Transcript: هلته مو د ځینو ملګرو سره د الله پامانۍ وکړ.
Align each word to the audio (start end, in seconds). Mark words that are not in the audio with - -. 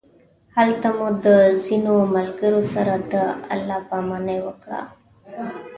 هلته 0.57 0.87
مو 0.97 1.07
د 1.25 1.27
ځینو 1.65 1.93
ملګرو 2.15 2.61
سره 2.73 2.93
د 3.11 3.13
الله 3.53 3.79
پامانۍ 3.89 4.39
وکړ. 4.43 4.69